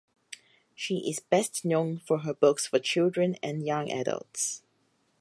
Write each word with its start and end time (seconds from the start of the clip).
She 0.73 1.11
is 1.11 1.19
best 1.19 1.63
known 1.63 1.99
for 1.99 2.21
her 2.21 2.33
books 2.33 2.65
for 2.65 2.79
children 2.79 3.35
and 3.43 3.63
young 3.63 3.91
adults. 3.91 4.63